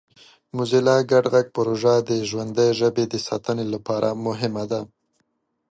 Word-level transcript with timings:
موزیلا 0.55 0.97
ګډ 1.11 1.25
غږ 1.33 1.47
پروژه 1.55 1.93
د 2.09 2.11
ژوندۍ 2.29 2.69
ژبې 2.79 3.03
د 3.09 3.15
ساتنې 3.27 3.65
لپاره 3.73 4.09
مهمه 4.25 4.63
ده. 4.71 4.81